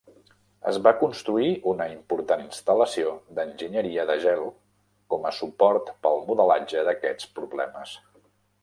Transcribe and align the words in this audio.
Es 0.69 0.77
va 0.85 0.93
construir 1.01 1.49
una 1.71 1.85
important 1.91 2.41
instal·lació 2.45 3.13
d'enginyeria 3.41 4.07
de 4.13 4.17
gel 4.25 4.43
com 5.15 5.29
a 5.33 5.37
suport 5.43 5.95
pel 6.09 6.23
modelatge 6.33 6.89
d'aquests 6.91 7.31
problemes. 7.39 7.97